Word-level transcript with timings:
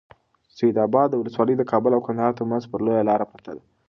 سید 0.55 0.75
اباد 0.87 1.09
ولسوالي 1.13 1.55
د 1.57 1.63
کابل 1.71 1.91
او 1.95 2.03
کندهار 2.07 2.31
ترمنځ 2.39 2.63
پر 2.71 2.79
لویه 2.85 3.07
لاره 3.09 3.25
پرته 3.31 3.51
ده. 3.55 3.63